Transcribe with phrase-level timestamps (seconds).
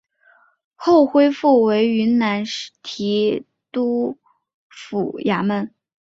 [0.73, 2.43] 后恢复为云南
[2.81, 4.17] 提督
[4.67, 5.75] 府衙门。